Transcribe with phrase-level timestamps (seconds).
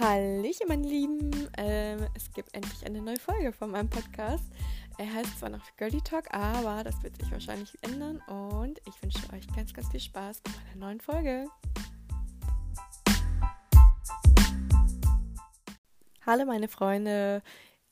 [0.00, 1.30] Hallöchen, meine Lieben.
[1.58, 4.44] Ähm, es gibt endlich eine neue Folge von meinem Podcast.
[4.96, 8.22] Er heißt zwar noch Girlie Talk, aber das wird sich wahrscheinlich ändern.
[8.26, 11.44] Und ich wünsche euch ganz, ganz viel Spaß bei meiner neuen Folge.
[16.24, 17.42] Hallo, meine Freunde.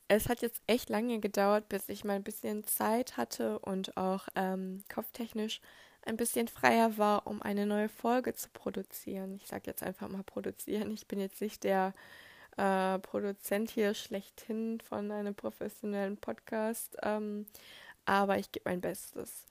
[0.07, 4.27] Es hat jetzt echt lange gedauert, bis ich mal ein bisschen Zeit hatte und auch
[4.35, 5.61] ähm, kopftechnisch
[6.05, 9.35] ein bisschen freier war, um eine neue Folge zu produzieren.
[9.35, 10.91] Ich sage jetzt einfach mal produzieren.
[10.91, 11.93] Ich bin jetzt nicht der
[12.57, 17.45] äh, Produzent hier schlechthin von einem professionellen Podcast, ähm,
[18.05, 19.45] aber ich gebe mein Bestes.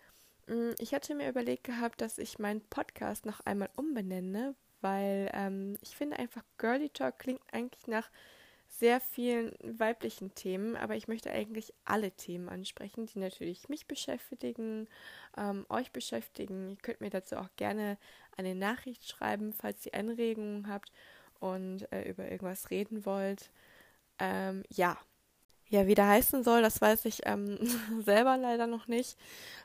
[0.46, 5.76] Mm, ich hatte mir überlegt gehabt, dass ich meinen Podcast noch einmal umbenenne, weil ähm,
[5.82, 8.10] ich finde einfach Girly Talk klingt eigentlich nach
[8.78, 14.88] sehr vielen weiblichen Themen, aber ich möchte eigentlich alle Themen ansprechen, die natürlich mich beschäftigen,
[15.36, 16.70] ähm, euch beschäftigen.
[16.70, 17.98] Ihr könnt mir dazu auch gerne
[18.36, 20.92] eine Nachricht schreiben, falls ihr Anregungen habt
[21.40, 23.50] und äh, über irgendwas reden wollt.
[24.18, 24.96] Ähm, ja.
[25.70, 27.58] Ja, wie der heißen soll, das weiß ich ähm,
[28.04, 29.18] selber leider noch nicht.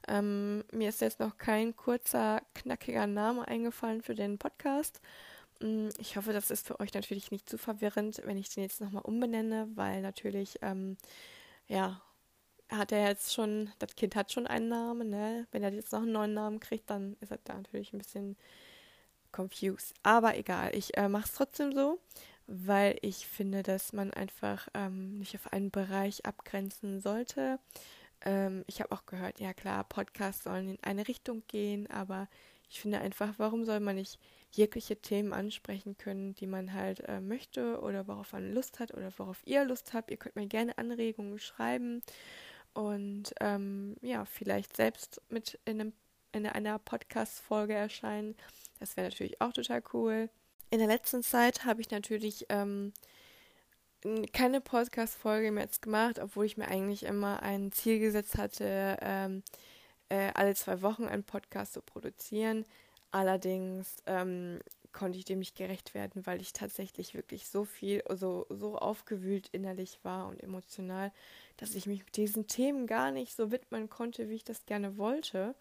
[0.08, 5.00] Ähm, mir ist jetzt noch kein kurzer, knackiger Name eingefallen für den Podcast.
[5.64, 8.82] Mm, ich hoffe, das ist für euch natürlich nicht zu verwirrend, wenn ich den jetzt
[8.82, 10.98] nochmal umbenenne, weil natürlich, ähm,
[11.68, 12.02] ja,
[12.70, 15.48] hat er jetzt schon, das Kind hat schon einen Namen, ne?
[15.52, 18.38] Wenn er jetzt noch einen neuen Namen kriegt, dann ist er da natürlich ein bisschen
[19.32, 19.94] confused.
[20.04, 22.00] Aber egal, ich äh, mache es trotzdem so,
[22.48, 27.60] weil ich finde, dass man einfach ähm, nicht auf einen Bereich abgrenzen sollte.
[28.26, 32.28] Ähm, ich habe auch gehört, ja klar, Podcasts sollen in eine Richtung gehen, aber
[32.70, 34.20] ich finde einfach, warum soll man nicht
[34.56, 39.12] jegliche Themen ansprechen können, die man halt äh, möchte oder worauf man Lust hat oder
[39.18, 40.12] worauf ihr Lust habt.
[40.12, 42.04] Ihr könnt mir gerne Anregungen schreiben
[42.74, 45.94] und ähm, ja, vielleicht selbst mit in, einem,
[46.32, 48.36] in einer Podcast-Folge erscheinen.
[48.80, 50.30] Das wäre natürlich auch total cool.
[50.70, 52.94] In der letzten Zeit habe ich natürlich ähm,
[54.34, 59.44] keine Podcast-Folge mehr jetzt gemacht, obwohl ich mir eigentlich immer ein Ziel gesetzt hatte, ähm,
[60.10, 62.66] äh, alle zwei Wochen einen Podcast zu produzieren.
[63.14, 64.60] Allerdings ähm,
[64.92, 69.50] konnte ich dem nicht gerecht werden, weil ich tatsächlich wirklich so viel, so, so aufgewühlt
[69.52, 71.12] innerlich war und emotional,
[71.58, 75.54] dass ich mich diesen Themen gar nicht so widmen konnte, wie ich das gerne wollte.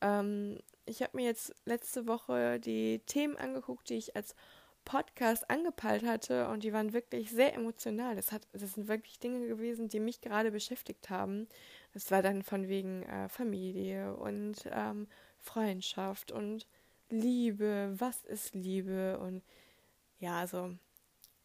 [0.00, 4.36] Ähm, ich habe mir jetzt letzte Woche die Themen angeguckt, die ich als
[4.84, 8.14] Podcast angepeilt hatte und die waren wirklich sehr emotional.
[8.14, 11.48] Das, hat, das sind wirklich Dinge gewesen, die mich gerade beschäftigt haben.
[11.94, 15.08] Das war dann von wegen äh, Familie und ähm,
[15.40, 16.68] Freundschaft und
[17.10, 19.42] Liebe, was ist Liebe und
[20.18, 20.74] ja, also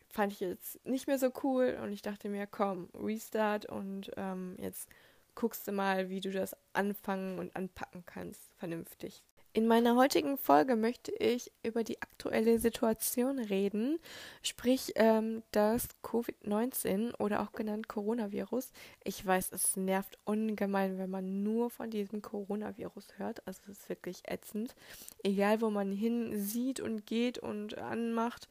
[0.09, 4.55] fand ich jetzt nicht mehr so cool und ich dachte mir, komm, Restart und ähm,
[4.59, 4.89] jetzt
[5.35, 9.23] guckst du mal, wie du das anfangen und anpacken kannst, vernünftig.
[9.53, 14.00] In meiner heutigen Folge möchte ich über die aktuelle Situation reden,
[14.44, 18.72] sprich ähm, das Covid-19 oder auch genannt Coronavirus.
[19.03, 23.45] Ich weiß, es nervt ungemein, wenn man nur von diesem Coronavirus hört.
[23.45, 24.73] Also es ist wirklich ätzend.
[25.22, 28.47] Egal, wo man hin sieht und geht und anmacht,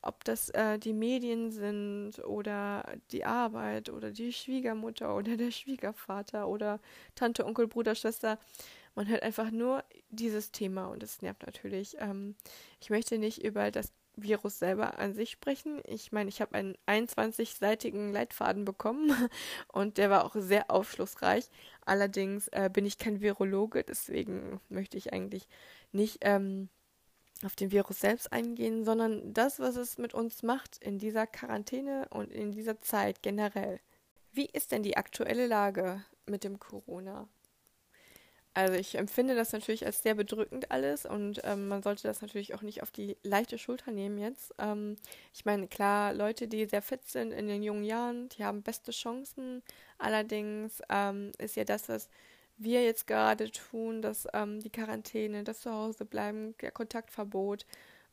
[0.00, 6.48] ob das äh, die Medien sind oder die Arbeit oder die Schwiegermutter oder der Schwiegervater
[6.48, 6.80] oder
[7.14, 8.38] Tante, Onkel, Bruder, Schwester
[8.98, 11.96] man hört einfach nur dieses Thema und es nervt natürlich.
[12.00, 12.34] Ähm,
[12.80, 15.80] ich möchte nicht über das Virus selber an sich sprechen.
[15.84, 19.12] Ich meine, ich habe einen 21-seitigen Leitfaden bekommen
[19.68, 21.48] und der war auch sehr aufschlussreich.
[21.86, 25.46] Allerdings äh, bin ich kein Virologe, deswegen möchte ich eigentlich
[25.92, 26.68] nicht ähm,
[27.44, 32.08] auf den Virus selbst eingehen, sondern das, was es mit uns macht in dieser Quarantäne
[32.10, 33.78] und in dieser Zeit generell.
[34.32, 37.28] Wie ist denn die aktuelle Lage mit dem Corona?
[38.58, 42.54] Also ich empfinde das natürlich als sehr bedrückend alles und ähm, man sollte das natürlich
[42.54, 44.52] auch nicht auf die leichte Schulter nehmen jetzt.
[44.58, 44.96] Ähm,
[45.32, 48.90] ich meine, klar, Leute, die sehr fit sind in den jungen Jahren, die haben beste
[48.90, 49.62] Chancen.
[49.96, 52.08] Allerdings ähm, ist ja das, was
[52.56, 57.64] wir jetzt gerade tun, dass ähm, die Quarantäne, das Zuhausebleiben, der Kontaktverbot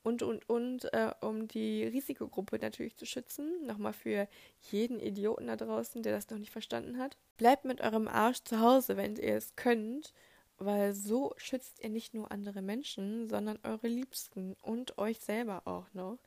[0.04, 3.66] und, und, und, äh, um die Risikogruppe natürlich zu schützen.
[3.66, 4.28] Nochmal für
[4.70, 7.18] jeden Idioten da draußen, der das noch nicht verstanden hat.
[7.38, 10.14] Bleibt mit eurem Arsch zu Hause, wenn ihr es könnt
[10.58, 15.86] weil so schützt ihr nicht nur andere Menschen, sondern eure Liebsten und euch selber auch
[15.94, 16.18] noch.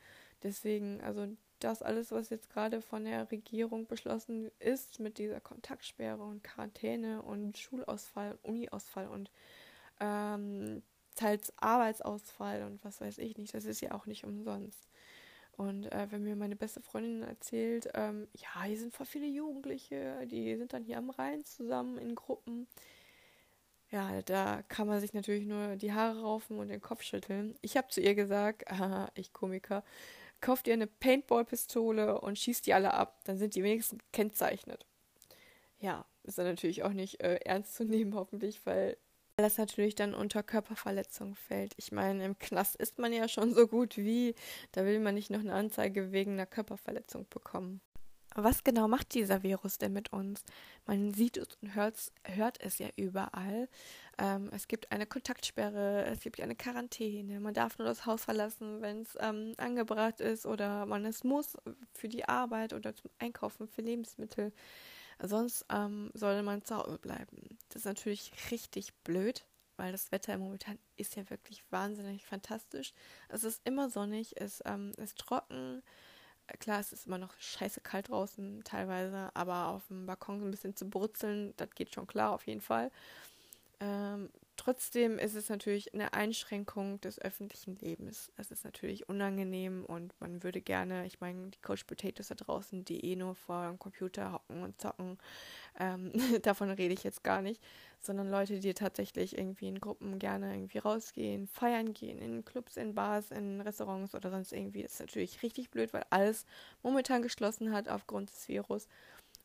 [0.43, 1.29] Deswegen, also
[1.61, 7.23] das alles, was jetzt gerade von der Regierung beschlossen ist, mit dieser Kontaktsperre und Quarantäne
[7.23, 9.31] und Schulausfall und Uniausfall und
[10.01, 10.83] ähm,
[11.17, 14.89] teils Arbeitsausfall und was weiß ich nicht, das ist ja auch nicht umsonst.
[15.57, 20.25] Und äh, wenn mir meine beste Freundin erzählt, ähm, ja, hier sind voll viele Jugendliche,
[20.29, 22.69] die sind dann hier am Rhein zusammen in Gruppen
[23.91, 27.57] ja, da kann man sich natürlich nur die Haare raufen und den Kopf schütteln.
[27.63, 29.85] Ich habe zu ihr gesagt, aha, ich Komiker,
[30.41, 33.21] kauft ihr eine Paintball-Pistole und schießt die alle ab.
[33.25, 34.87] Dann sind die wenigstens gekennzeichnet.
[35.81, 38.97] Ja, ist dann natürlich auch nicht äh, ernst zu nehmen, hoffentlich, weil
[39.37, 41.73] das natürlich dann unter Körperverletzung fällt.
[41.77, 44.35] Ich meine, im Knast ist man ja schon so gut wie,
[44.73, 47.81] da will man nicht noch eine Anzeige wegen einer Körperverletzung bekommen.
[48.35, 50.43] Was genau macht dieser Virus denn mit uns?
[50.87, 53.69] Man sieht es und hört, es ja überall.
[54.19, 58.81] Ähm, es gibt eine Kontaktsperre, es gibt eine Quarantäne, man darf nur das Haus verlassen,
[58.83, 61.57] wenn es ähm, angebracht ist oder man es muss
[61.95, 64.53] für die Arbeit oder zum Einkaufen für Lebensmittel.
[65.21, 67.59] Sonst ähm, soll man zu Hause bleiben.
[67.69, 69.45] Das ist natürlich richtig blöd,
[69.77, 72.93] weil das Wetter momentan ist ja wirklich wahnsinnig fantastisch.
[73.29, 75.83] Es ist immer sonnig, es ähm, ist trocken.
[76.61, 80.75] Klar, es ist immer noch scheiße kalt draußen teilweise, aber auf dem Balkon ein bisschen
[80.75, 82.91] zu brutzeln, das geht schon klar auf jeden Fall.
[83.81, 88.31] Ähm, trotzdem ist es natürlich eine Einschränkung des öffentlichen Lebens.
[88.37, 92.85] Es ist natürlich unangenehm und man würde gerne, ich meine, die Coach Potatoes da draußen,
[92.85, 95.19] die eh nur vor dem Computer hocken und zocken,
[95.79, 96.13] ähm,
[96.43, 97.63] davon rede ich jetzt gar nicht,
[98.01, 102.95] sondern Leute, die tatsächlich irgendwie in Gruppen gerne irgendwie rausgehen, feiern gehen, in Clubs, in
[102.95, 104.83] Bars, in Restaurants oder sonst irgendwie.
[104.83, 106.45] Das ist natürlich richtig blöd, weil alles
[106.83, 108.89] momentan geschlossen hat aufgrund des Virus.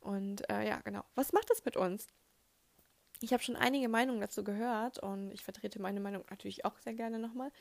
[0.02, 1.04] Und äh, ja, genau.
[1.16, 2.08] Was macht das mit uns?
[3.24, 6.94] Ich habe schon einige Meinungen dazu gehört und ich vertrete meine Meinung natürlich auch sehr
[6.94, 7.52] gerne nochmal.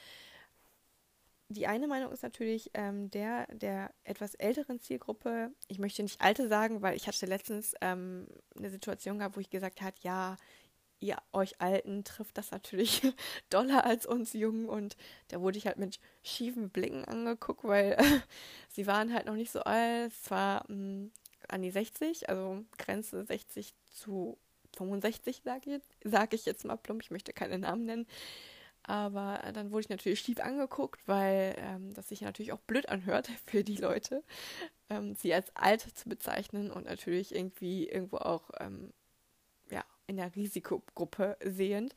[1.51, 5.53] Die eine Meinung ist natürlich ähm, der der etwas älteren Zielgruppe.
[5.69, 8.27] Ich möchte nicht alte sagen, weil ich hatte letztens ähm,
[8.57, 10.37] eine Situation gehabt, wo ich gesagt habe, ja,
[10.99, 13.03] ihr euch Alten trifft das natürlich
[13.49, 14.97] doller als uns Jungen und
[15.29, 17.97] da wurde ich halt mit schiefen Blicken angeguckt, weil
[18.69, 21.11] sie waren halt noch nicht so alt, zwar mh,
[21.49, 24.39] an die 60, also Grenze 60 zu
[24.77, 28.07] 65, sage ich, sag ich jetzt mal plump, ich möchte keine Namen nennen.
[28.85, 33.29] Aber dann wurde ich natürlich schief angeguckt, weil ähm, das sich natürlich auch blöd anhört
[33.47, 34.25] für die Leute,
[34.91, 38.93] ähm, sie als alt zu bezeichnen und natürlich irgendwie irgendwo auch ähm,
[39.71, 41.95] ja, in der Risikogruppe sehend.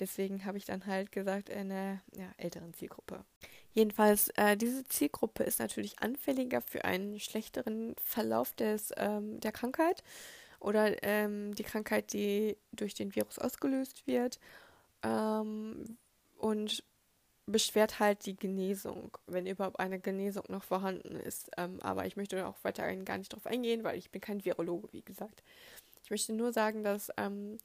[0.00, 3.24] Deswegen habe ich dann halt gesagt, in einer ja, älteren Zielgruppe.
[3.72, 10.02] Jedenfalls, äh, diese Zielgruppe ist natürlich anfälliger für einen schlechteren Verlauf des, ähm, der Krankheit
[10.60, 14.38] oder ähm, die Krankheit, die durch den Virus ausgelöst wird
[15.02, 15.96] ähm,
[16.38, 16.82] und
[17.46, 21.50] beschwert halt die Genesung, wenn überhaupt eine Genesung noch vorhanden ist.
[21.56, 24.88] Ähm, aber ich möchte auch weiterhin gar nicht darauf eingehen, weil ich bin kein Virologe,
[24.92, 25.42] wie gesagt.
[26.04, 27.58] Ich möchte nur sagen, dass ähm,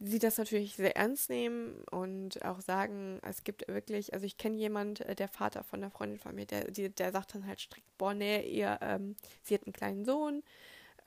[0.00, 4.56] sie das natürlich sehr ernst nehmen und auch sagen, es gibt wirklich, also ich kenne
[4.56, 7.98] jemand, äh, der Vater von einer Freundin von mir, der, der, sagt dann halt strikt,
[7.98, 10.42] boah, nee, ihr, ähm, sie hat einen kleinen Sohn,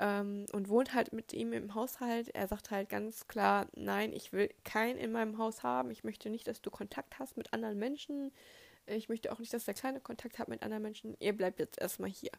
[0.01, 2.29] ähm, und wohnt halt mit ihm im Haushalt.
[2.29, 5.91] Er sagt halt ganz klar, nein, ich will keinen in meinem Haus haben.
[5.91, 8.31] Ich möchte nicht, dass du Kontakt hast mit anderen Menschen.
[8.87, 11.15] Ich möchte auch nicht, dass der Kleine Kontakt hat mit anderen Menschen.
[11.19, 12.31] Ihr bleibt jetzt erstmal hier.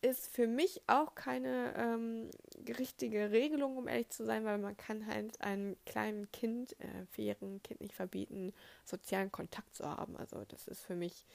[0.00, 2.30] Ist für mich auch keine ähm,
[2.78, 7.62] richtige Regelung, um ehrlich zu sein, weil man kann halt einem kleinen Kind, äh, vierjährigen
[7.62, 8.52] Kind nicht verbieten,
[8.84, 10.16] sozialen Kontakt zu haben.
[10.16, 11.26] Also das ist für mich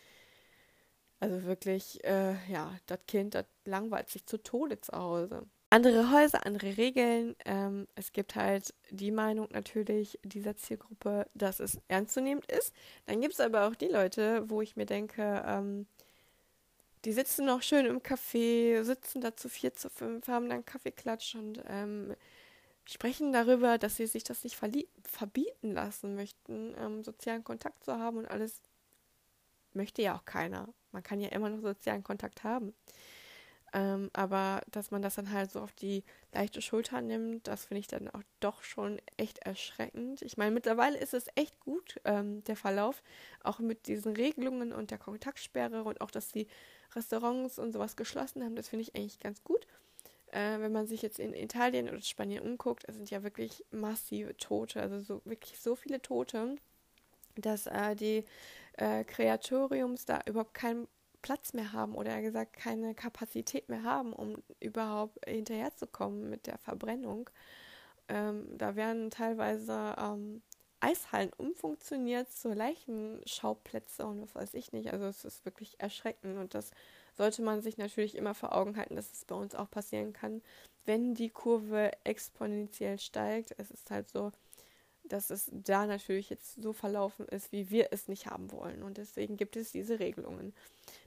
[1.20, 5.48] also wirklich, äh, ja, das Kind, das langweilt sich zu Tode zu Hause.
[5.69, 7.36] Andere Häuser, andere Regeln.
[7.46, 12.74] Ähm, es gibt halt die Meinung natürlich dieser Zielgruppe, dass es ernstzunehmend ist.
[13.06, 15.86] Dann gibt es aber auch die Leute, wo ich mir denke, ähm,
[17.06, 21.36] die sitzen noch schön im Café, sitzen da zu vier, zu fünf, haben dann Kaffeeklatsch
[21.36, 22.15] und ähm,
[22.86, 28.18] sprechen darüber, dass sie sich das nicht verbieten lassen möchten, ähm, sozialen Kontakt zu haben
[28.18, 28.62] und alles
[29.74, 30.68] möchte ja auch keiner.
[30.91, 32.74] Man kann ja immer noch sozialen Kontakt haben.
[33.77, 36.03] Ähm, aber dass man das dann halt so auf die
[36.34, 40.24] leichte Schulter nimmt, das finde ich dann auch doch schon echt erschreckend.
[40.24, 43.03] Ich meine, mittlerweile ist es echt gut, ähm, der Verlauf,
[43.43, 46.48] auch mit diesen Regelungen und der Kontaktsperre und auch, dass die
[46.96, 49.67] Restaurants und sowas geschlossen haben, das finde ich eigentlich ganz gut.
[50.31, 54.36] Äh, wenn man sich jetzt in Italien oder Spanien umguckt, es sind ja wirklich massive
[54.38, 56.55] Tote, also so wirklich so viele Tote,
[57.36, 58.25] dass äh, die
[58.74, 60.88] äh, Kreatoriums da überhaupt keinen
[61.21, 67.29] Platz mehr haben oder gesagt keine Kapazität mehr haben, um überhaupt hinterherzukommen mit der Verbrennung.
[68.07, 70.41] Ähm, da werden teilweise ähm,
[70.79, 74.93] Eishallen umfunktioniert zu Leichenschauplätze und was weiß ich nicht.
[74.93, 76.71] Also es ist wirklich erschreckend und das
[77.15, 80.41] sollte man sich natürlich immer vor Augen halten, dass es bei uns auch passieren kann,
[80.86, 83.55] wenn die Kurve exponentiell steigt.
[83.57, 84.31] Es ist halt so,
[85.03, 88.83] dass es da natürlich jetzt so verlaufen ist, wie wir es nicht haben wollen.
[88.83, 90.53] Und deswegen gibt es diese Regelungen.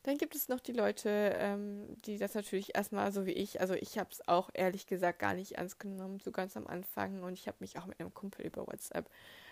[0.02, 3.75] Dann gibt es noch die Leute, ähm, die das natürlich erstmal so wie ich, also
[3.75, 7.23] ich habe es auch ehrlich gesagt gar nicht ernst genommen, so ganz am Anfang.
[7.23, 9.11] Und ich habe mich auch mit einem Kumpel über WhatsApp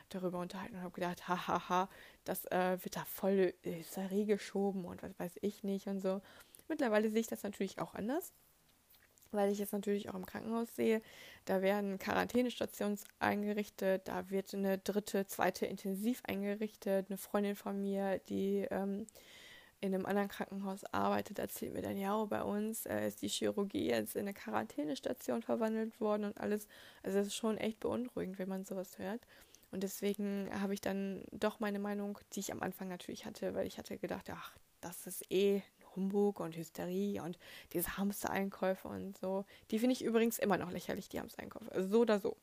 [0.09, 1.89] darüber unterhalten und habe gedacht, hahaha,
[2.25, 6.23] das äh, wird da voll Hysterie geschoben und was weiß ich nicht und so.
[6.69, 8.33] Mittlerweile sehe ich das natürlich auch anders,
[9.33, 11.03] weil ich es natürlich auch im Krankenhaus sehe.
[11.45, 17.07] Da werden Quarantänestationen eingerichtet, da wird eine dritte, zweite Intensiv eingerichtet.
[17.09, 19.07] Eine Freundin von mir, die ähm,
[19.81, 23.89] in einem anderen Krankenhaus arbeitet, erzählt mir dann, ja, bei uns äh, ist die Chirurgie
[23.89, 26.67] jetzt in eine Quarantänestation verwandelt worden und alles.
[27.03, 29.21] Also es ist schon echt beunruhigend, wenn man sowas hört.
[29.71, 33.67] Und deswegen habe ich dann doch meine Meinung, die ich am Anfang natürlich hatte, weil
[33.67, 35.63] ich hatte gedacht, ach, das ist eh
[35.95, 37.39] Humbug und Hysterie und
[37.73, 39.45] diese Hamstereinkäufe und so.
[39.71, 41.71] Die finde ich übrigens immer noch lächerlich, die Hamstereinkäufe.
[41.73, 42.37] Also so oder so.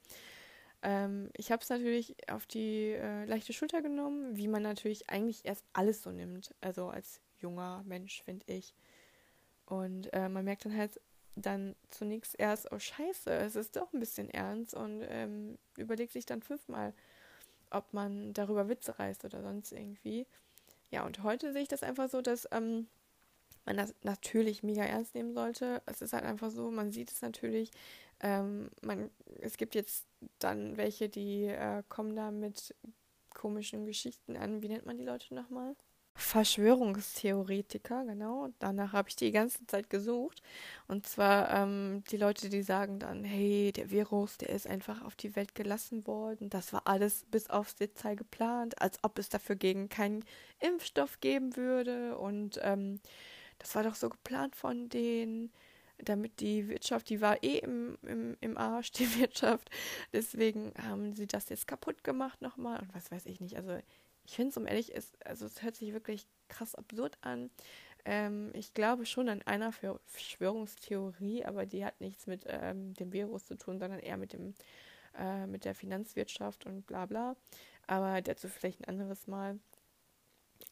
[0.83, 5.45] Ähm, ich habe es natürlich auf die äh, leichte Schulter genommen, wie man natürlich eigentlich
[5.45, 6.53] erst alles so nimmt.
[6.61, 8.73] Also als junger Mensch, finde ich.
[9.65, 10.99] Und äh, man merkt dann halt
[11.35, 16.25] dann zunächst erst, oh scheiße, es ist doch ein bisschen ernst und ähm, überlegt sich
[16.25, 16.93] dann fünfmal,
[17.71, 20.25] ob man darüber Witze reißt oder sonst irgendwie.
[20.91, 22.87] Ja, und heute sehe ich das einfach so, dass ähm,
[23.65, 25.81] man das natürlich mega ernst nehmen sollte.
[25.85, 27.71] Es ist halt einfach so, man sieht es natürlich.
[28.21, 29.09] Ähm, man,
[29.41, 30.05] es gibt jetzt
[30.39, 32.73] dann welche, die äh, kommen da mit
[33.33, 34.61] komischen Geschichten an.
[34.61, 35.75] Wie nennt man die Leute nochmal?
[36.17, 38.47] Verschwörungstheoretiker, genau.
[38.59, 40.41] Danach habe ich die ganze Zeit gesucht.
[40.87, 45.15] Und zwar ähm, die Leute, die sagen dann, hey, der Virus, der ist einfach auf
[45.15, 46.49] die Welt gelassen worden.
[46.49, 50.23] Das war alles bis aufs Detail geplant, als ob es dafür gegen keinen
[50.61, 52.17] Impfstoff geben würde.
[52.17, 53.01] Und ähm,
[53.59, 55.51] das war doch so geplant von denen,
[55.97, 59.69] damit die Wirtschaft, die war eh im, im, im Arsch, die Wirtschaft.
[60.13, 62.79] Deswegen haben sie das jetzt kaputt gemacht nochmal.
[62.79, 63.57] Und was weiß ich nicht.
[63.57, 63.79] Also
[64.25, 67.49] ich finde es, um ehrlich ist, also es hört sich wirklich krass absurd an.
[68.05, 73.45] Ähm, ich glaube schon an einer Verschwörungstheorie, aber die hat nichts mit ähm, dem Virus
[73.45, 74.53] zu tun, sondern eher mit dem
[75.17, 77.35] äh, mit der Finanzwirtschaft und bla bla.
[77.87, 79.59] Aber dazu vielleicht ein anderes Mal.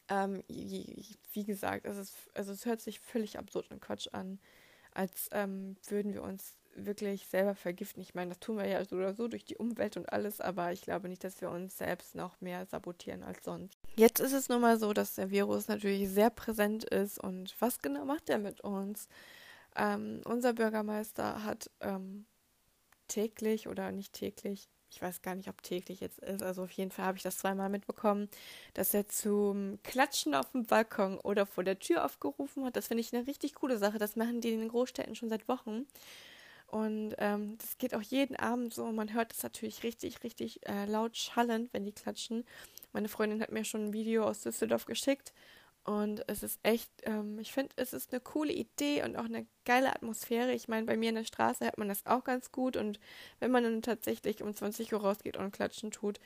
[0.08, 4.38] Ähm, wie gesagt, es, ist, also es hört sich völlig absurd und Quatsch an,
[4.92, 8.02] als ähm, würden wir uns wirklich selber vergiften.
[8.02, 10.72] Ich meine, das tun wir ja so oder so durch die Umwelt und alles, aber
[10.72, 13.78] ich glaube nicht, dass wir uns selbst noch mehr sabotieren als sonst.
[13.96, 17.80] Jetzt ist es nun mal so, dass der Virus natürlich sehr präsent ist und was
[17.80, 19.08] genau macht er mit uns?
[19.76, 22.26] Ähm, unser Bürgermeister hat ähm,
[23.08, 26.92] täglich oder nicht täglich, ich weiß gar nicht, ob täglich jetzt ist, also auf jeden
[26.92, 28.28] Fall habe ich das zweimal mitbekommen,
[28.74, 32.76] dass er zum Klatschen auf dem Balkon oder vor der Tür aufgerufen hat.
[32.76, 33.98] Das finde ich eine richtig coole Sache.
[33.98, 35.86] Das machen die in den Großstädten schon seit Wochen.
[36.66, 38.90] Und ähm, das geht auch jeden Abend so.
[38.90, 42.44] Man hört es natürlich richtig, richtig äh, laut schallend, wenn die klatschen.
[42.92, 45.32] Meine Freundin hat mir schon ein Video aus Düsseldorf geschickt.
[45.84, 49.46] Und es ist echt, ähm, ich finde, es ist eine coole Idee und auch eine
[49.66, 50.52] geile Atmosphäre.
[50.52, 52.76] Ich meine, bei mir in der Straße hat man das auch ganz gut.
[52.78, 52.98] Und
[53.38, 56.20] wenn man dann tatsächlich um 20 Uhr rausgeht und klatschen tut,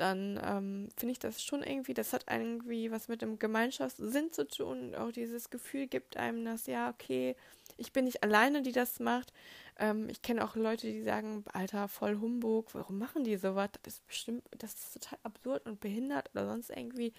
[0.00, 4.46] dann ähm, finde ich das schon irgendwie, das hat irgendwie was mit dem Gemeinschaftssinn zu
[4.46, 4.94] tun.
[4.94, 7.36] Auch dieses Gefühl gibt einem das, ja, okay,
[7.76, 9.32] ich bin nicht alleine, die das macht.
[9.78, 13.70] Ähm, ich kenne auch Leute, die sagen, Alter, voll Humbug, warum machen die sowas?
[13.82, 17.12] Das ist bestimmt, das ist total absurd und behindert oder sonst irgendwie.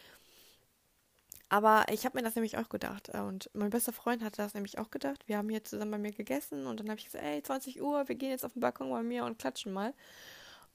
[1.50, 3.10] Aber ich habe mir das nämlich auch gedacht.
[3.10, 5.28] Und mein bester Freund hatte das nämlich auch gedacht.
[5.28, 8.08] Wir haben hier zusammen bei mir gegessen und dann habe ich gesagt, ey, 20 Uhr,
[8.08, 9.94] wir gehen jetzt auf den Balkon bei mir und klatschen mal.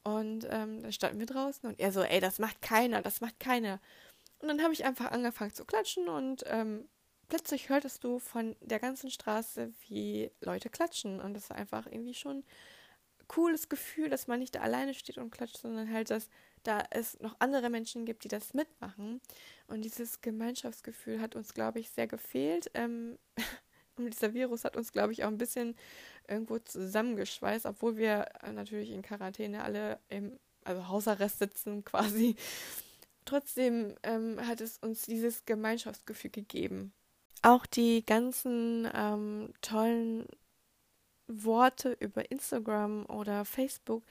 [0.04, 3.38] Und ähm, dann standen wir draußen und er so, ey, das macht keiner, das macht
[3.38, 3.80] keiner.
[4.40, 6.88] Und dann habe ich einfach angefangen zu klatschen und ähm,
[7.28, 11.18] plötzlich hörtest du von der ganzen Straße, wie Leute klatschen.
[11.18, 12.44] Und das war einfach irgendwie schon ein
[13.28, 16.28] cooles Gefühl, dass man nicht da alleine steht und klatscht, sondern halt, dass
[16.62, 19.20] da es noch andere Menschen gibt, die das mitmachen.
[19.66, 22.70] Und dieses Gemeinschaftsgefühl hat uns, glaube ich, sehr gefehlt.
[22.74, 23.18] Ähm,
[23.96, 25.74] und dieser Virus hat uns, glaube ich, auch ein bisschen
[26.28, 32.36] irgendwo zusammengeschweißt, obwohl wir natürlich in Quarantäne alle im also Hausarrest sitzen quasi.
[33.24, 36.92] Trotzdem ähm, hat es uns dieses Gemeinschaftsgefühl gegeben.
[37.42, 40.26] Auch die ganzen ähm, tollen
[41.28, 44.02] Worte über Instagram oder Facebook,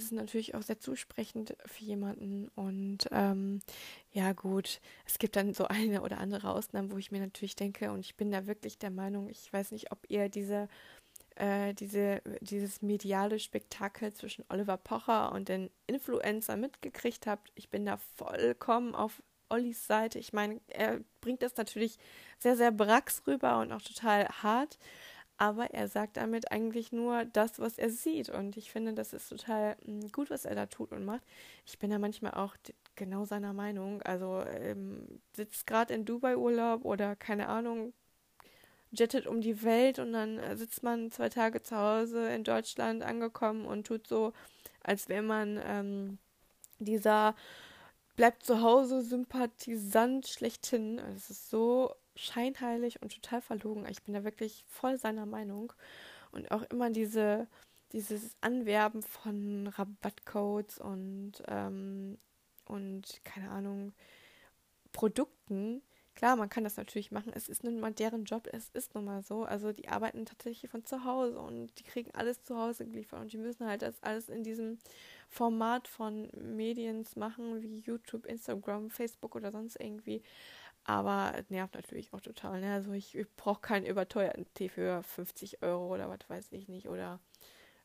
[0.00, 2.48] sind natürlich auch sehr zusprechend für jemanden.
[2.54, 3.60] Und ähm,
[4.12, 7.92] ja gut, es gibt dann so eine oder andere Ausnahmen, wo ich mir natürlich denke,
[7.92, 10.68] und ich bin da wirklich der Meinung, ich weiß nicht, ob ihr diese,
[11.36, 17.52] äh, diese, dieses mediale Spektakel zwischen Oliver Pocher und den Influencer mitgekriegt habt.
[17.54, 20.18] Ich bin da vollkommen auf Ollis Seite.
[20.18, 21.98] Ich meine, er bringt das natürlich
[22.38, 24.78] sehr, sehr brax rüber und auch total hart.
[25.36, 28.28] Aber er sagt damit eigentlich nur das, was er sieht.
[28.28, 31.22] Und ich finde, das ist total hm, gut, was er da tut und macht.
[31.64, 32.56] Ich bin da manchmal auch
[32.94, 34.02] genau seiner Meinung.
[34.02, 37.94] Also ähm, sitzt gerade in Dubai Urlaub oder keine Ahnung,
[38.92, 43.02] jettet um die Welt und dann äh, sitzt man zwei Tage zu Hause in Deutschland
[43.02, 44.32] angekommen und tut so,
[44.82, 46.18] als wäre man ähm,
[46.78, 47.34] dieser
[48.16, 50.98] bleibt zu Hause Sympathisant schlechthin.
[51.16, 53.86] Es ist so scheinheilig und total verlogen.
[53.88, 55.72] Ich bin da wirklich voll seiner Meinung.
[56.32, 57.48] Und auch immer diese,
[57.92, 62.18] dieses Anwerben von Rabattcodes und, ähm,
[62.66, 63.92] und keine Ahnung,
[64.92, 65.82] Produkten.
[66.20, 67.32] Klar, man kann das natürlich machen.
[67.34, 68.46] Es ist nun mal deren Job.
[68.52, 69.44] Es ist nun mal so.
[69.44, 73.32] Also die arbeiten tatsächlich von zu Hause und die kriegen alles zu Hause geliefert und
[73.32, 74.78] die müssen halt das alles in diesem
[75.30, 80.22] Format von Medien machen, wie YouTube, Instagram, Facebook oder sonst irgendwie.
[80.84, 82.60] Aber es nervt natürlich auch total.
[82.60, 82.74] Ne?
[82.74, 86.90] Also ich, ich brauche keinen überteuerten Tee für 50 Euro oder was weiß ich nicht.
[86.90, 87.18] Oder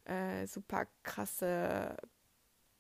[0.04, 1.96] äh, super krasse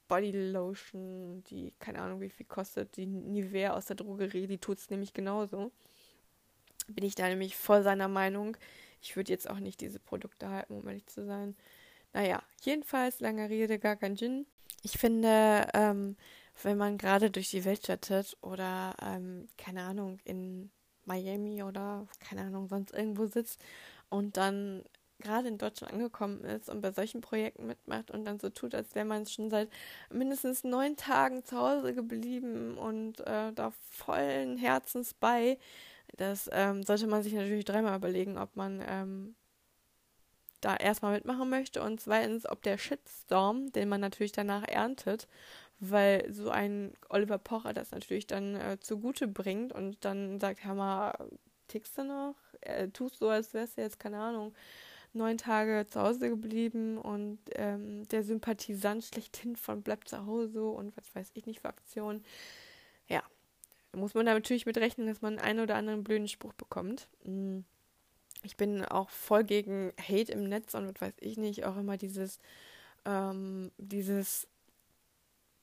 [0.07, 2.97] Bodylotion, die keine Ahnung wie viel kostet.
[2.97, 5.71] Die Nivea aus der Drogerie, die tut es nämlich genauso.
[6.87, 8.57] Bin ich da nämlich voll seiner Meinung.
[9.01, 11.55] Ich würde jetzt auch nicht diese Produkte halten, um ehrlich zu sein.
[12.13, 14.45] Naja, jedenfalls, lange Rede, gar kein Gin.
[14.83, 16.15] Ich finde, ähm,
[16.63, 20.71] wenn man gerade durch die Welt jettet oder, ähm, keine Ahnung, in
[21.05, 23.63] Miami oder, keine Ahnung, sonst irgendwo sitzt
[24.09, 24.83] und dann
[25.25, 28.95] gerade in Deutschland angekommen ist und bei solchen Projekten mitmacht und dann so tut, als
[28.95, 29.69] wäre man schon seit
[30.09, 35.57] mindestens neun Tagen zu Hause geblieben und äh, da vollen Herzens bei,
[36.17, 39.35] das ähm, sollte man sich natürlich dreimal überlegen, ob man ähm,
[40.61, 45.27] da erstmal mitmachen möchte und zweitens, ob der Shitstorm, den man natürlich danach erntet,
[45.79, 51.13] weil so ein Oliver Pocher das natürlich dann äh, zugute bringt und dann sagt, mal,
[51.67, 52.35] tickst du noch?
[52.61, 54.53] Äh, tust so, als wärst du jetzt, keine Ahnung,
[55.15, 60.95] neun Tage zu Hause geblieben und ähm, der Sympathisant schlechthin von bleibt zu Hause und
[60.97, 62.23] was weiß ich nicht für Aktionen.
[63.07, 63.23] Ja,
[63.91, 67.07] da muss man da natürlich mit rechnen, dass man einen oder anderen blöden Spruch bekommt.
[67.23, 67.59] Mm.
[68.43, 71.97] Ich bin auch voll gegen Hate im Netz und was weiß ich nicht, auch immer
[71.97, 72.39] dieses,
[73.05, 74.47] ähm, dieses,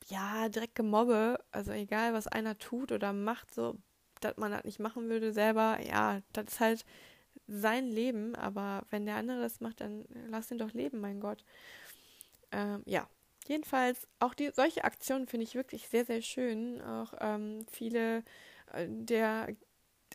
[0.08, 3.76] ja, direkt Gemobbe, also egal, was einer tut oder macht, so,
[4.20, 6.84] dass man das nicht machen würde selber, ja, das ist halt
[7.46, 11.44] sein Leben, aber wenn der andere das macht, dann lass ihn doch leben, mein Gott.
[12.50, 13.08] Ähm, ja,
[13.48, 16.80] jedenfalls, auch die, solche Aktionen finde ich wirklich sehr, sehr schön.
[16.82, 18.18] Auch ähm, viele
[18.72, 19.54] äh, der,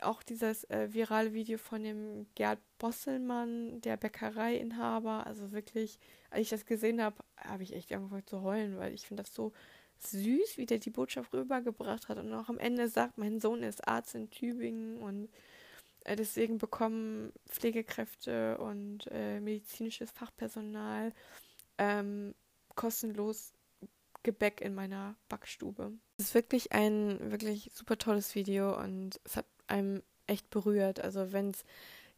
[0.02, 6.50] auch dieses äh, virale Video von dem Gerd Bosselmann, der Bäckereiinhaber, also wirklich, als ich
[6.50, 9.54] das gesehen habe, habe ich echt angefangen zu heulen, weil ich finde das so
[10.00, 13.88] süß, wie der die Botschaft rübergebracht hat und auch am Ende sagt, mein Sohn ist
[13.88, 15.30] Arzt in Tübingen und
[16.16, 21.14] deswegen bekommen Pflegekräfte und äh, medizinisches Fachpersonal
[21.78, 22.34] ähm,
[22.76, 23.54] kostenlos
[24.24, 25.94] Gebäck in meiner Backstube.
[26.18, 31.00] Es ist wirklich ein wirklich super tolles Video und es hat einem echt berührt.
[31.00, 31.64] Also wenn es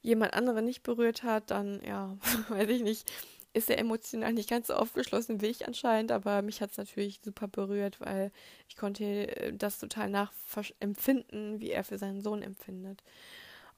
[0.02, 2.18] jemand anderen nicht berührt hat, dann ja,
[2.50, 3.12] weiß ich nicht,
[3.54, 7.20] ist er emotional nicht ganz so aufgeschlossen wie ich anscheinend, aber mich hat es natürlich
[7.24, 8.32] super berührt, weil
[8.68, 9.04] ich konnte
[9.38, 13.04] äh, das total nachempfinden, wie er für seinen Sohn empfindet.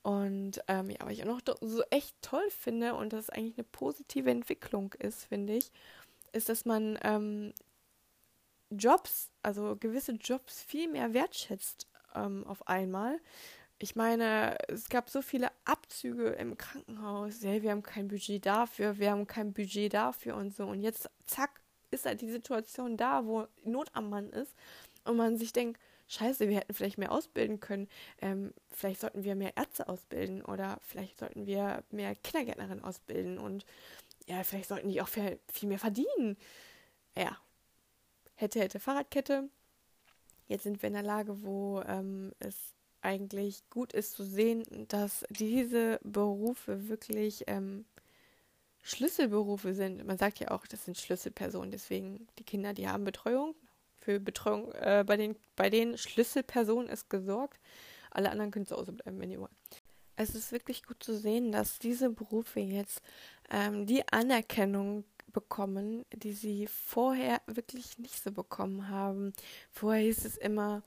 [0.04, 3.68] Und ähm, ja, was ich auch noch so echt toll finde und das eigentlich eine
[3.72, 5.72] positive Entwicklung ist, finde ich,
[6.34, 7.54] ist, dass man ähm,
[8.72, 13.20] Jobs, also gewisse Jobs viel mehr wertschätzt ähm, auf einmal.
[13.78, 17.42] Ich meine, es gab so viele Abzüge im Krankenhaus.
[17.42, 20.66] Ja, wir haben kein Budget dafür, wir haben kein Budget dafür und so.
[20.66, 24.56] Und jetzt, zack, ist halt die Situation da, wo Not am Mann ist.
[25.04, 25.80] Und man sich denkt,
[26.12, 27.88] scheiße, wir hätten vielleicht mehr ausbilden können.
[28.20, 33.66] Ähm, vielleicht sollten wir mehr Ärzte ausbilden oder vielleicht sollten wir mehr Kindergärtnerinnen ausbilden und
[34.28, 36.38] ja, vielleicht sollten die auch viel, viel mehr verdienen.
[37.18, 37.38] Ja,
[38.36, 39.50] hätte, hätte Fahrradkette.
[40.48, 42.56] Jetzt sind wir in der Lage, wo ähm, es
[43.02, 47.86] eigentlich gut ist zu sehen, dass diese Berufe wirklich ähm,
[48.84, 50.06] Schlüsselberufe sind.
[50.06, 51.72] Man sagt ja auch, das sind Schlüsselpersonen.
[51.72, 53.56] Deswegen die Kinder, die haben Betreuung,
[54.02, 57.60] für Betreuung äh, bei, den, bei den Schlüsselpersonen ist gesorgt.
[58.10, 59.52] Alle anderen können zu Hause bleiben, wenn ihr wollt.
[60.16, 63.02] Es ist wirklich gut zu sehen, dass diese Berufe jetzt
[63.50, 69.34] ähm, die Anerkennung bekommen, die sie vorher wirklich nicht so bekommen haben.
[69.72, 70.84] Vorher hieß es immer,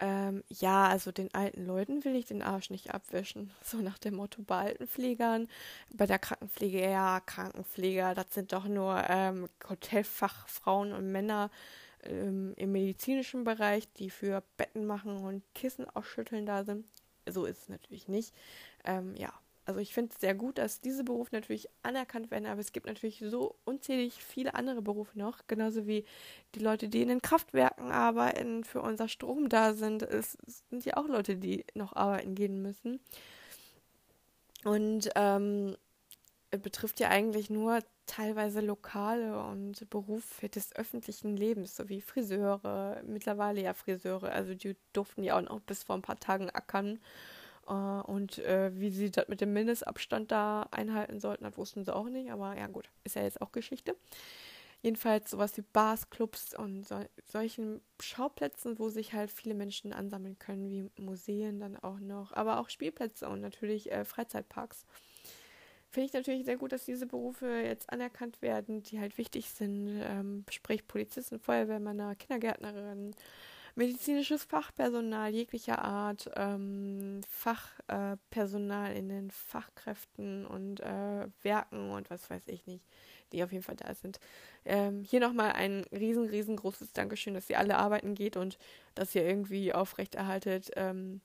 [0.00, 3.50] ähm, ja, also den alten Leuten will ich den Arsch nicht abwischen.
[3.64, 5.48] So nach dem Motto bei Altenpflegern,
[5.92, 11.50] bei der Krankenpflege, ja, Krankenpfleger, das sind doch nur ähm, Hotelfachfrauen und Männer
[12.08, 16.86] ähm, im medizinischen Bereich, die für Betten machen und Kissen ausschütteln da sind.
[17.28, 18.34] So ist es natürlich nicht.
[18.84, 19.32] Ähm, ja,
[19.68, 22.86] also ich finde es sehr gut, dass diese Berufe natürlich anerkannt werden, aber es gibt
[22.86, 26.06] natürlich so unzählig viele andere Berufe noch, genauso wie
[26.54, 30.02] die Leute, die in den Kraftwerken arbeiten, für unser Strom da sind.
[30.02, 30.38] Es
[30.70, 32.98] sind ja auch Leute, die noch arbeiten gehen müssen.
[34.64, 35.76] Und ähm,
[36.50, 43.60] betrifft ja eigentlich nur teilweise Lokale und Berufe des öffentlichen Lebens, so wie Friseure, mittlerweile
[43.62, 47.00] ja Friseure, also die durften ja auch noch bis vor ein paar Tagen ackern
[47.68, 51.94] Äh, und äh, wie sie das mit dem Mindestabstand da einhalten sollten, das wussten sie
[51.94, 52.30] auch nicht.
[52.32, 53.96] Aber ja gut, ist ja jetzt auch Geschichte.
[54.82, 60.38] Jedenfalls sowas wie Bars, Clubs und so, solchen Schauplätzen, wo sich halt viele Menschen ansammeln
[60.38, 64.86] können, wie Museen dann auch noch, aber auch Spielplätze und natürlich äh, Freizeitparks.
[65.90, 70.00] Finde ich natürlich sehr gut, dass diese Berufe jetzt anerkannt werden, die halt wichtig sind,
[70.02, 73.14] ähm, sprich Polizisten, Feuerwehrmänner, Kindergärtnerinnen,
[73.74, 82.28] medizinisches Fachpersonal jeglicher Art, ähm, Fachpersonal äh, in den Fachkräften und äh, Werken und was
[82.28, 82.84] weiß ich nicht
[83.32, 84.20] die auf jeden Fall da sind.
[84.64, 88.58] Ähm, hier nochmal ein riesen, riesengroßes Dankeschön, dass ihr alle arbeiten geht und
[88.94, 90.70] dass ihr irgendwie aufrechterhaltet.
[90.76, 91.20] Ähm,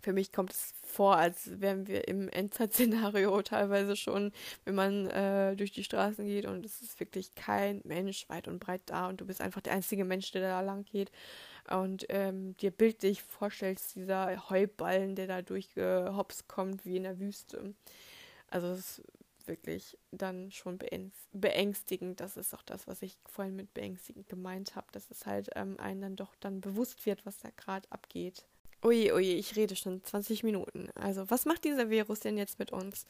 [0.00, 4.32] für mich kommt es vor, als wären wir im Endzeit-Szenario teilweise schon,
[4.64, 8.58] wenn man äh, durch die Straßen geht und es ist wirklich kein Mensch weit und
[8.58, 11.10] breit da und du bist einfach der einzige Mensch, der da lang geht
[11.70, 17.74] und ähm, dir bildlich vorstellst, dieser Heuballen, der da durchgehopst kommt wie in der Wüste.
[18.48, 19.02] Also es
[19.46, 20.78] wirklich dann schon
[21.32, 22.20] beängstigend.
[22.20, 25.78] Das ist auch das, was ich vorhin mit beängstigend gemeint habe, dass es halt ähm,
[25.78, 28.46] einen dann doch dann bewusst wird, was da gerade abgeht.
[28.82, 30.88] Ui, ui, ich rede schon 20 Minuten.
[30.94, 33.06] Also, was macht dieser Virus denn jetzt mit uns?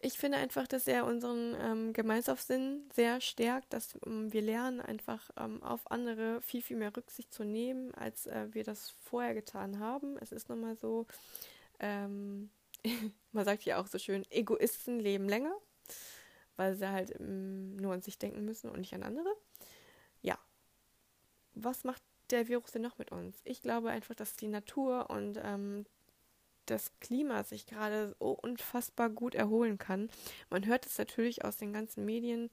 [0.00, 5.30] Ich finde einfach, dass er unseren ähm, Gemeinschaftssinn sehr stärkt, dass ähm, wir lernen, einfach
[5.36, 9.78] ähm, auf andere viel, viel mehr Rücksicht zu nehmen, als äh, wir das vorher getan
[9.78, 10.16] haben.
[10.18, 11.06] Es ist nun mal so,
[11.80, 12.50] ähm,
[13.32, 15.54] man sagt ja auch so schön, Egoisten leben länger,
[16.56, 19.34] weil sie halt ähm, nur an sich denken müssen und nicht an andere.
[20.22, 20.38] Ja.
[21.54, 23.40] Was macht der Virus denn noch mit uns?
[23.44, 25.86] Ich glaube einfach, dass die Natur und ähm,
[26.66, 30.10] das Klima sich gerade so unfassbar gut erholen kann.
[30.50, 32.50] Man hört es natürlich aus den ganzen Medien,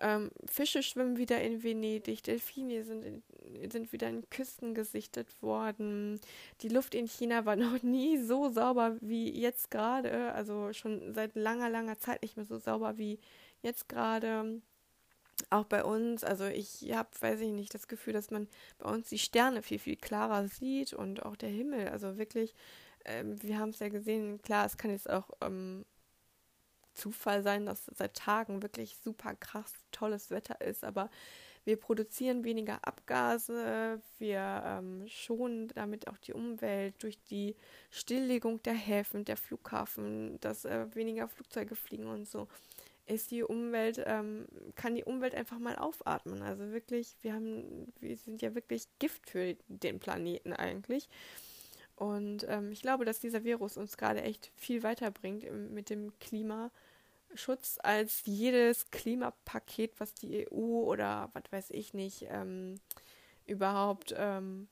[0.00, 6.20] ähm, Fische schwimmen wieder in Venedig, Delfine sind, in, sind wieder in Küsten gesichtet worden.
[6.60, 11.34] Die Luft in China war noch nie so sauber wie jetzt gerade, also schon seit
[11.34, 13.18] langer, langer Zeit nicht mehr so sauber wie
[13.62, 14.60] jetzt gerade.
[15.50, 18.48] Auch bei uns, also ich habe, weiß ich nicht, das Gefühl, dass man
[18.78, 21.88] bei uns die Sterne viel, viel klarer sieht und auch der Himmel.
[21.88, 22.54] Also wirklich,
[23.04, 25.84] ähm, wir haben es ja gesehen, klar, es kann jetzt auch ähm,
[26.94, 31.08] Zufall sein, dass seit Tagen wirklich super krass tolles Wetter ist, aber
[31.64, 37.56] wir produzieren weniger Abgase, wir ähm, schonen damit auch die Umwelt durch die
[37.90, 42.48] Stilllegung der Häfen, der Flughafen, dass äh, weniger Flugzeuge fliegen und so.
[43.08, 46.42] Ist die Umwelt, ähm, kann die Umwelt einfach mal aufatmen.
[46.42, 51.08] Also wirklich, wir haben, wir sind ja wirklich Gift für den Planeten eigentlich.
[51.96, 56.16] Und ähm, ich glaube, dass dieser Virus uns gerade echt viel weiterbringt im, mit dem
[56.18, 56.70] Klima
[57.34, 62.80] Schutz als jedes Klimapaket, was die EU oder was weiß ich nicht ähm,
[63.46, 64.68] überhaupt ähm,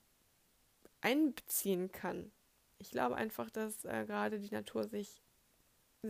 [1.01, 2.31] einbeziehen kann.
[2.79, 5.23] Ich glaube einfach, dass äh, gerade die Natur sich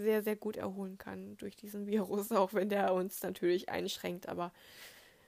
[0.01, 4.29] sehr, sehr gut erholen kann durch diesen Virus, auch wenn der uns natürlich einschränkt.
[4.29, 4.53] Aber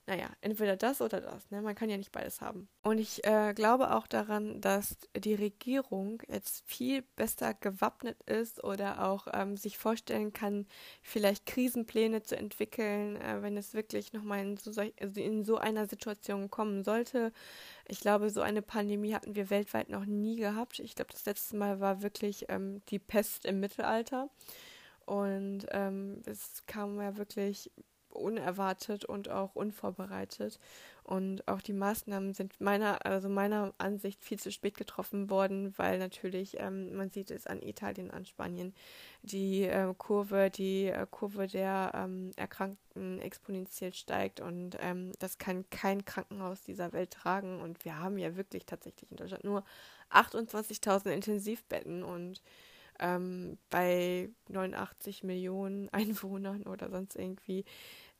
[0.08, 1.50] naja, entweder das oder das.
[1.50, 1.60] Ne?
[1.60, 2.66] Man kann ja nicht beides haben.
[2.82, 9.06] Und ich äh, glaube auch daran, dass die Regierung jetzt viel besser gewappnet ist oder
[9.06, 10.66] auch ähm, sich vorstellen kann,
[11.02, 15.86] vielleicht Krisenpläne zu entwickeln, äh, wenn es wirklich nochmal in so, also in so einer
[15.86, 17.30] Situation kommen sollte.
[17.86, 20.78] Ich glaube, so eine Pandemie hatten wir weltweit noch nie gehabt.
[20.78, 24.30] Ich glaube, das letzte Mal war wirklich ähm, die Pest im Mittelalter.
[25.04, 27.70] Und ähm, es kam ja wirklich
[28.10, 30.58] unerwartet und auch unvorbereitet.
[31.04, 35.98] Und auch die Maßnahmen sind meiner, also meiner Ansicht viel zu spät getroffen worden, weil
[35.98, 38.74] natürlich, ähm, man sieht es an Italien, an Spanien,
[39.22, 45.64] die äh, Kurve, die äh, Kurve der ähm, Erkrankten exponentiell steigt und ähm, das kann
[45.70, 47.62] kein Krankenhaus dieser Welt tragen.
[47.62, 49.64] Und wir haben ja wirklich tatsächlich in Deutschland nur
[50.10, 52.42] 28.000 Intensivbetten und
[52.98, 57.64] ähm, bei 89 Millionen Einwohnern oder sonst irgendwie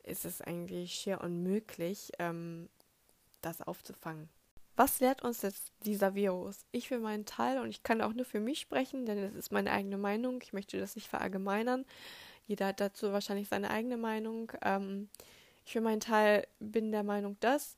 [0.02, 2.68] ist es eigentlich schier unmöglich, ähm,
[3.40, 4.28] das aufzufangen.
[4.76, 6.64] Was lehrt uns jetzt dieser Virus?
[6.70, 9.50] Ich für meinen Teil, und ich kann auch nur für mich sprechen, denn es ist
[9.50, 11.84] meine eigene Meinung, ich möchte das nicht verallgemeinern.
[12.46, 14.52] Jeder hat dazu wahrscheinlich seine eigene Meinung.
[14.62, 15.08] Ähm,
[15.66, 17.76] ich für meinen Teil bin der Meinung, dass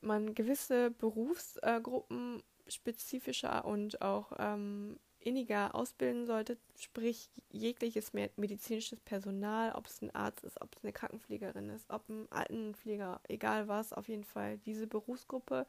[0.00, 9.86] man gewisse Berufsgruppen spezifischer und auch ähm, inniger ausbilden sollte, sprich jegliches medizinisches Personal, ob
[9.86, 14.06] es ein Arzt ist, ob es eine Krankenpflegerin ist, ob ein Altenpfleger, egal was, auf
[14.06, 15.66] jeden Fall diese Berufsgruppe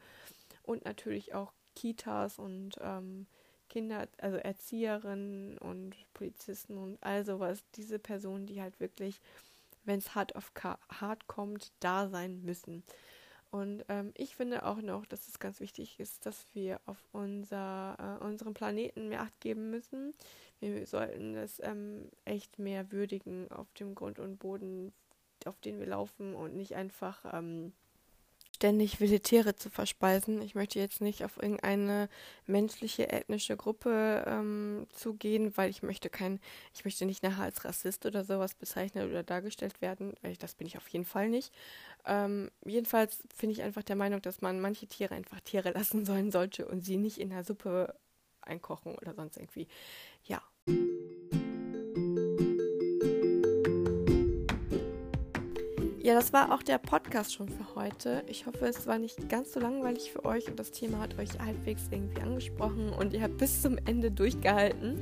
[0.62, 3.26] und natürlich auch Kitas und ähm,
[3.68, 9.20] Kinder, also Erzieherinnen und Polizisten und all sowas, diese Personen, die halt wirklich,
[9.86, 10.52] wenn es hart auf
[10.90, 12.84] hart kommt, da sein müssen.
[13.50, 18.20] Und ähm, ich finde auch noch, dass es ganz wichtig ist, dass wir auf unser,
[18.22, 20.14] äh, unseren Planeten mehr Acht geben müssen.
[20.60, 24.92] Wir sollten es ähm, echt mehr würdigen auf dem Grund und Boden,
[25.46, 27.74] auf den wir laufen und nicht einfach ähm,
[28.58, 30.42] ständig wilde Tiere zu verspeisen.
[30.42, 32.10] Ich möchte jetzt nicht auf irgendeine
[32.48, 36.40] menschliche ethnische Gruppe ähm, zugehen, weil ich möchte kein,
[36.74, 40.16] ich möchte nicht nachher als Rassist oder sowas bezeichnet oder dargestellt werden.
[40.40, 41.54] Das bin ich auf jeden Fall nicht.
[42.06, 46.32] Ähm, jedenfalls finde ich einfach der Meinung, dass man manche Tiere einfach Tiere lassen sollen
[46.32, 47.94] sollte und sie nicht in der Suppe
[48.42, 49.68] einkochen oder sonst irgendwie.
[50.24, 50.42] Ja.
[56.08, 58.24] Ja, das war auch der Podcast schon für heute.
[58.28, 61.38] Ich hoffe, es war nicht ganz so langweilig für euch und das Thema hat euch
[61.38, 65.02] halbwegs irgendwie angesprochen und ihr habt bis zum Ende durchgehalten.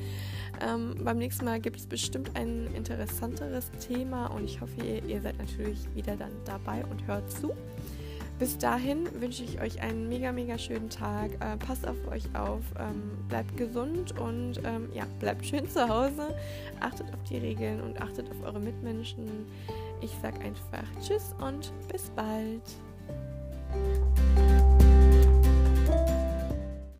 [0.68, 5.22] Ähm, beim nächsten Mal gibt es bestimmt ein interessanteres Thema und ich hoffe, ihr, ihr
[5.22, 7.54] seid natürlich wieder dann dabei und hört zu.
[8.40, 11.34] Bis dahin wünsche ich euch einen mega, mega schönen Tag.
[11.36, 16.36] Äh, passt auf euch auf, ähm, bleibt gesund und ähm, ja, bleibt schön zu Hause.
[16.80, 19.46] Achtet auf die Regeln und achtet auf eure Mitmenschen.
[20.06, 22.62] Ich sage einfach Tschüss und bis bald.